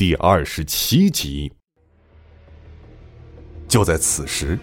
[0.00, 1.52] 第二十七集。
[3.68, 4.58] 就在此时，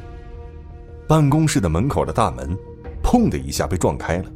[1.07, 2.57] 办公室的门口的大门
[3.05, 4.31] “砰”的一下被撞开了。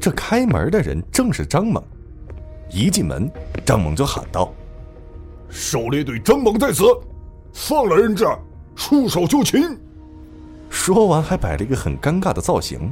[0.00, 1.84] 这开门的人正是张猛。
[2.70, 3.30] 一进门，
[3.62, 4.50] 张猛就喊道
[5.52, 6.84] ：“狩猎队张猛在此，
[7.52, 8.24] 放了人质，
[8.74, 9.78] 束手就擒。”
[10.70, 12.90] 说完，还摆了一个很尴尬的造型。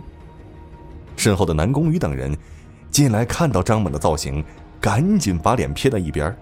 [1.17, 2.37] 身后的南宫羽等人
[2.91, 4.45] 进来，看到张猛的造型，
[4.79, 6.37] 赶紧把脸撇到一边。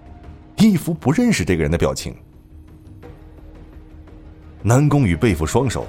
[0.70, 2.14] 一副不认识这个人的表情。
[4.62, 5.86] 南宫羽背负双手，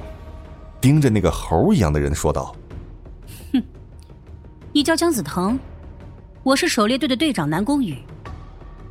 [0.81, 2.55] 盯着那个猴一样的人说道
[3.53, 3.61] ：“哼，
[4.71, 5.59] 你叫姜子腾，
[6.41, 7.97] 我是狩猎队的队长南宫羽。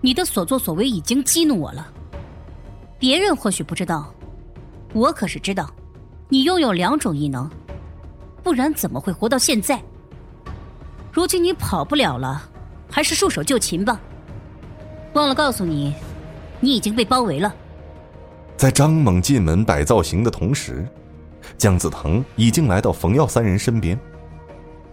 [0.01, 1.93] 你的所作所为已经激怒我了。
[2.99, 4.15] 别人或许不知道，
[4.93, 5.69] 我可是知道，
[6.29, 7.51] 你拥有两种异能，
[8.43, 9.83] 不然怎么会活到现在？
[11.13, 12.49] 如今你跑不了了，
[12.89, 14.01] 还是束手就擒吧。”
[15.15, 15.95] 忘了告诉你，
[16.61, 17.55] 你已经被包围了。
[18.57, 20.87] 在张猛进门摆造型的同时，
[21.59, 23.99] 姜子腾已经来到冯耀三人身边，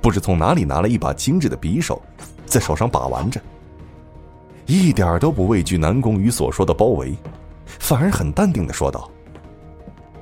[0.02, 2.02] 不知从哪里拿了一把精致的匕首，
[2.45, 3.39] 在手上把玩着，
[4.66, 7.16] 一点都不畏惧南宫羽所说的包围，
[7.66, 9.09] 反而很淡定的说道：“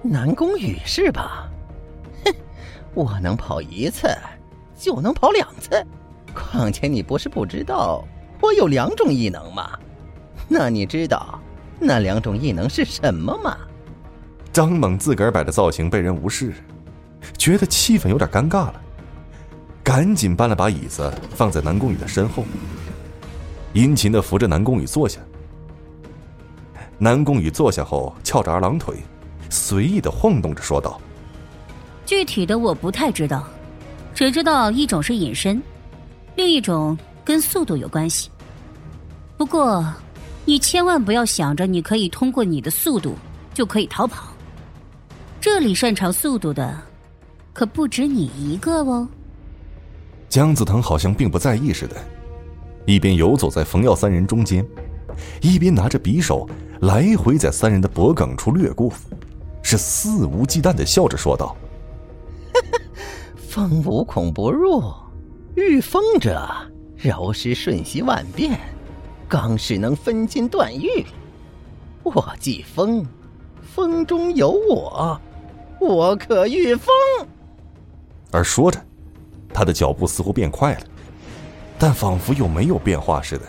[0.04, 1.50] 南宫羽是吧？
[2.24, 2.34] 哼，
[2.94, 4.08] 我能跑一次，
[4.78, 5.84] 就能跑两次。
[6.36, 8.04] 况且你不是不知道，
[8.42, 9.72] 我有两种异能吗？”
[10.48, 11.40] 那你知道
[11.80, 13.58] 那两种异能是什么吗？
[14.54, 16.54] 张猛自个儿摆的造型被人无视，
[17.38, 18.82] 觉得气氛有点尴尬了，
[19.84, 22.44] 赶紧搬了把椅子放在南宫羽的身后，
[23.74, 25.20] 殷勤的扶着南宫羽坐下。
[26.98, 28.96] 南宫羽坐下后，翘着二郎腿，
[29.50, 31.00] 随意的晃动着说道
[32.04, 33.44] ：“具体的我不太知道，
[34.16, 35.62] 只知道一种是隐身，
[36.36, 38.32] 另一种跟速度有关系。
[39.38, 39.86] 不过。”
[40.48, 43.16] 你千万不要想着你可以通过你的速度
[43.54, 44.32] 就可以逃跑。
[45.42, 46.82] 这里擅长速度的，
[47.52, 49.06] 可不止你一个哦。
[50.30, 51.98] 姜子腾好像并不在意似的，
[52.86, 54.66] 一边游走在冯耀三人中间，
[55.42, 56.48] 一边拿着匕首
[56.80, 58.90] 来回在三人的脖颈处掠过，
[59.62, 61.54] 是肆无忌惮的笑着说道
[63.36, 64.82] ：“风无孔不入，
[65.56, 66.50] 御风者，
[66.96, 68.58] 柔师瞬息万变。”
[69.28, 71.06] 刚是能分金断玉，
[72.04, 73.06] 我即风，
[73.62, 75.20] 风中有我，
[75.82, 76.88] 我可御风。
[78.32, 78.82] 而说着，
[79.54, 80.82] 他的脚步似乎变快了，
[81.78, 83.46] 但仿佛又没有变化似的，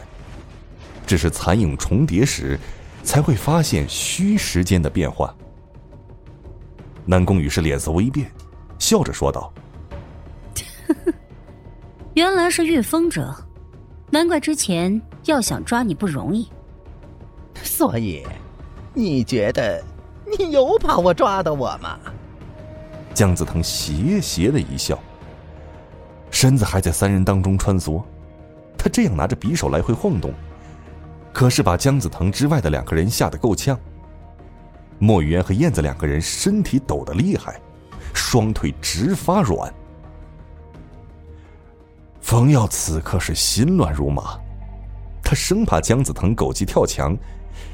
[1.06, 2.59] 只是残影重叠时，
[3.05, 5.34] 才会发现虚时间的变化。
[7.06, 8.31] 南宫羽是脸色微变，
[8.78, 9.53] 笑着说道：
[12.15, 13.33] “原来是御风者。”
[14.10, 16.49] 难怪之前要想抓你不容易，
[17.62, 18.27] 所以
[18.94, 19.84] 你觉得
[20.25, 21.99] 你有把握抓到我吗？
[23.12, 24.99] 姜子腾邪邪的一笑，
[26.31, 28.03] 身子还在三人当中穿梭。
[28.77, 30.33] 他这样拿着匕首来回晃动，
[31.33, 33.78] 可是把姜子腾之外的两个人吓得够呛。
[34.99, 37.60] 莫语言和燕子两个人身体抖得厉害，
[38.15, 39.72] 双腿直发软。
[42.21, 44.39] 冯耀此刻是心乱如麻，
[45.28, 47.15] 他生怕姜子腾狗急跳墙，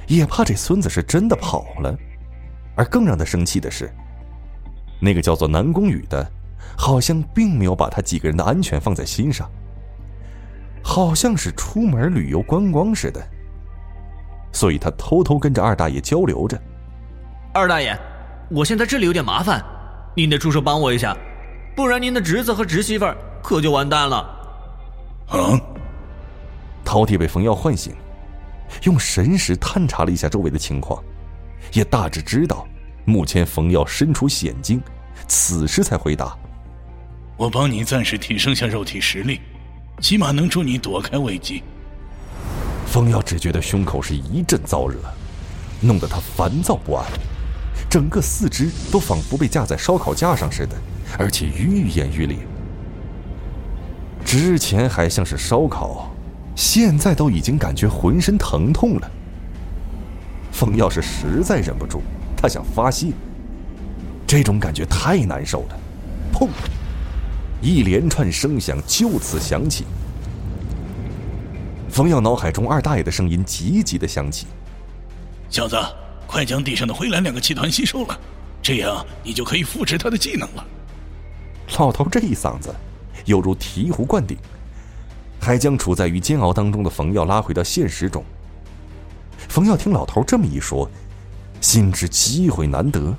[0.08, 1.96] 也怕这孙子是真的跑了。
[2.74, 3.88] 而更让他生气的是，
[5.00, 6.28] 那个叫做南宫羽的，
[6.76, 9.48] 好像并没有把他几个人的安全放在心上，
[10.82, 13.24] 好像是出门旅游观光似的。
[14.50, 16.60] 所以他偷偷跟着二大爷交流着
[17.54, 17.96] ：“二大爷，
[18.50, 19.64] 我现在这里有点麻烦，
[20.16, 21.16] 您得出手帮我一下，
[21.76, 23.06] 不然您的侄子和侄媳妇
[23.44, 24.16] 可就完蛋了。”
[25.30, 25.38] 啊！
[26.94, 27.92] 饕餮被冯耀唤醒，
[28.84, 31.02] 用神识探查了一下周围的情况，
[31.72, 32.64] 也大致知道
[33.04, 34.80] 目前冯耀身处险境，
[35.26, 36.38] 此时才回答
[37.36, 39.40] ：“我帮你暂时提升下肉体实力，
[40.00, 41.64] 起码能助你躲开危机。”
[42.86, 44.96] 冯耀只觉得胸口是一阵燥热，
[45.80, 47.04] 弄得他烦躁不安，
[47.90, 50.76] 整个四肢都仿佛被架在烧烤架上似的，
[51.18, 52.38] 而且愈演愈烈。
[54.24, 56.13] 之前还像是烧烤，
[56.54, 59.10] 现在都已经感觉浑身疼痛了。
[60.52, 62.00] 风耀是实在忍不住，
[62.36, 63.12] 他想发泄。
[64.26, 65.78] 这种感觉太难受了。
[66.32, 66.48] 砰！
[67.60, 69.84] 一连串声响就此响起。
[71.88, 74.46] 冯耀脑海中二大爷的声音急急的响起
[75.48, 75.76] ：“小子，
[76.26, 78.18] 快将地上的灰蓝两个气团吸收了，
[78.60, 80.64] 这样你就可以复制他的技能了。”
[81.78, 82.74] 老头这一嗓子。
[83.26, 84.36] 犹如醍醐灌顶，
[85.44, 88.24] 还将处在于煎熬当中的冯耀拉回到现实中。
[89.46, 90.88] 冯耀听老头这么一说，
[91.60, 93.14] 心知机会难得，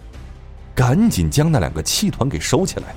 [0.73, 2.95] 赶紧将那两个气团给收起来，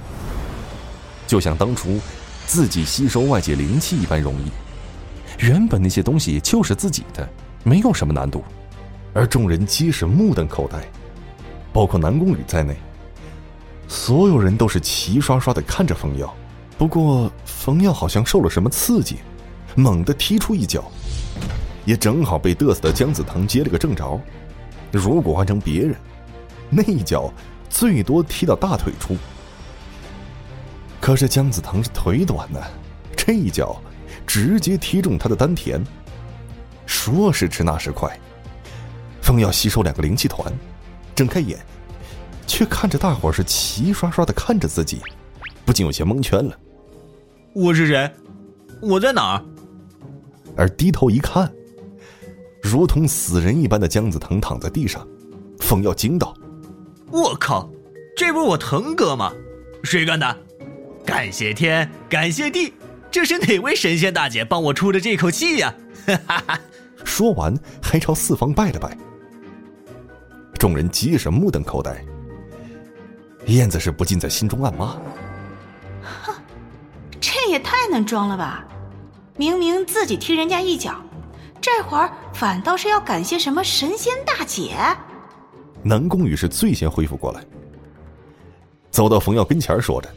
[1.26, 2.00] 就像当初
[2.46, 5.46] 自己吸收外界灵气一般容易。
[5.46, 7.28] 原本那些东西就是自己的，
[7.62, 8.42] 没有什么难度，
[9.12, 10.82] 而众人皆是目瞪口呆，
[11.70, 12.74] 包括南宫羽在内，
[13.88, 16.34] 所有人都是齐刷刷的看着冯耀。
[16.78, 19.16] 不过冯耀好像受了什么刺激，
[19.74, 20.90] 猛地踢出一脚，
[21.84, 24.18] 也正好被嘚瑟的姜子腾接了个正着。
[24.92, 25.96] 如果换成别人，
[26.70, 27.30] 那一脚
[27.68, 29.16] 最多踢到大腿处。
[31.00, 32.60] 可是姜子腾是腿短呢，
[33.16, 33.76] 这一脚。
[34.26, 35.82] 直接踢中他的丹田。
[36.84, 38.18] 说时迟，那时快，
[39.22, 40.52] 冯耀吸收两个灵气团，
[41.14, 41.58] 睁开眼，
[42.46, 45.00] 却看着大伙是齐刷刷的看着自己，
[45.64, 46.58] 不禁有些蒙圈了。
[47.60, 48.08] 我是谁？
[48.80, 49.44] 我在哪儿？
[50.56, 51.52] 而低头一看，
[52.62, 55.04] 如同死人一般的姜子腾躺在地上，
[55.58, 56.32] 风耀惊道
[57.10, 57.68] ：“我靠，
[58.16, 59.32] 这不是我腾哥吗？
[59.82, 60.36] 谁干的？
[61.04, 62.72] 感谢天，感谢地。”
[63.10, 65.74] 这是哪位神仙大姐帮我出的这口气呀？
[66.06, 66.60] 哈哈哈
[67.04, 67.52] 说完，
[67.82, 68.96] 还朝四方拜了拜。
[70.56, 72.04] 众人皆是目瞪口呆。
[73.46, 75.17] 燕子是不禁在心中暗骂：“哼，这也
[77.88, 78.66] 太能装了吧！
[79.38, 80.94] 明明自己踢人家一脚，
[81.58, 84.76] 这会儿反倒是要感谢什么神仙大姐？”
[85.82, 87.40] 南宫羽是最先恢复过来，
[88.90, 90.08] 走到冯耀跟前，说着：“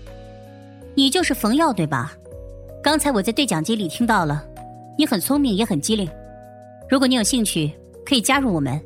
[0.95, 2.11] 你就是冯耀对吧？”
[2.83, 4.43] 刚才我在对讲机里听到了，
[4.97, 6.09] 你很聪明也很机灵。
[6.89, 7.71] 如果你有兴趣，
[8.05, 8.81] 可以加入我们。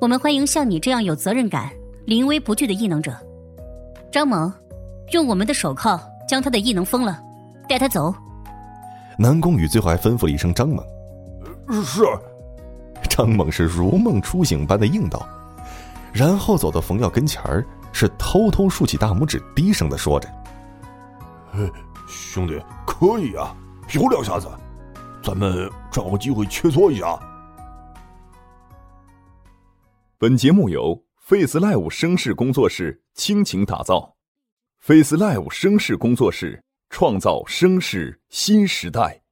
[0.00, 1.70] 我们欢迎像你这样有责任感、
[2.06, 3.16] 临危不惧的异能者。
[4.10, 4.52] 张萌，
[5.12, 7.22] 用我们的手铐将他的异能封了，
[7.70, 8.12] 带他走。
[9.16, 10.84] 南宫羽最后还吩咐了一声：“张猛。”
[11.84, 12.02] 是。
[13.08, 15.24] 张猛是如梦初醒般的应道，
[16.12, 20.28] 然后走到冯耀跟前儿，是偷偷竖起大拇指，低声的说着
[22.08, 23.54] ：“兄弟。”可以啊，
[23.94, 24.48] 有两下子，
[25.22, 27.18] 咱们找个机会切磋一下。
[30.18, 34.16] 本节目由 Face Live 声势工作室倾情打造
[34.80, 39.22] ，Face Live 声势工作室创造声势新时代。